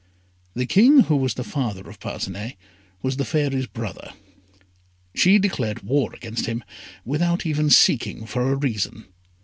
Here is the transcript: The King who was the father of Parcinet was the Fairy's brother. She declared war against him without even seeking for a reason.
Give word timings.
The 0.55 0.65
King 0.65 1.01
who 1.01 1.15
was 1.15 1.35
the 1.35 1.43
father 1.43 1.87
of 1.87 1.99
Parcinet 1.99 2.55
was 3.03 3.17
the 3.17 3.23
Fairy's 3.23 3.67
brother. 3.67 4.13
She 5.13 5.37
declared 5.37 5.83
war 5.83 6.11
against 6.15 6.47
him 6.47 6.63
without 7.05 7.45
even 7.45 7.69
seeking 7.69 8.25
for 8.25 8.51
a 8.51 8.55
reason. 8.55 9.05